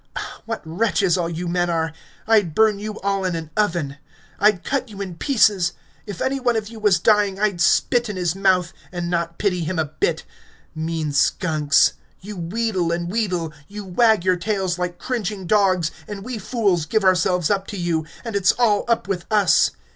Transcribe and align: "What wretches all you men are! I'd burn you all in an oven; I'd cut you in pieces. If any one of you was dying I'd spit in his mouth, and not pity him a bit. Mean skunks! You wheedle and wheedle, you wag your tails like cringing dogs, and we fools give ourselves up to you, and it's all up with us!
"What 0.45 0.63
wretches 0.65 1.15
all 1.15 1.29
you 1.29 1.47
men 1.47 1.69
are! 1.69 1.93
I'd 2.27 2.55
burn 2.55 2.79
you 2.79 2.99
all 3.01 3.23
in 3.23 3.35
an 3.35 3.51
oven; 3.55 3.97
I'd 4.39 4.63
cut 4.63 4.89
you 4.89 4.99
in 4.99 5.17
pieces. 5.17 5.73
If 6.07 6.21
any 6.21 6.39
one 6.39 6.55
of 6.55 6.69
you 6.69 6.79
was 6.79 6.97
dying 6.97 7.39
I'd 7.39 7.61
spit 7.61 8.09
in 8.09 8.15
his 8.15 8.35
mouth, 8.35 8.73
and 8.91 9.11
not 9.11 9.37
pity 9.37 9.63
him 9.63 9.77
a 9.77 9.85
bit. 9.85 10.23
Mean 10.73 11.11
skunks! 11.13 11.93
You 12.19 12.35
wheedle 12.35 12.91
and 12.91 13.11
wheedle, 13.11 13.53
you 13.67 13.85
wag 13.85 14.25
your 14.25 14.37
tails 14.37 14.79
like 14.79 14.97
cringing 14.97 15.45
dogs, 15.45 15.91
and 16.07 16.23
we 16.25 16.39
fools 16.39 16.87
give 16.87 17.03
ourselves 17.03 17.51
up 17.51 17.67
to 17.67 17.77
you, 17.77 18.07
and 18.25 18.35
it's 18.35 18.53
all 18.53 18.85
up 18.87 19.07
with 19.07 19.27
us! 19.29 19.69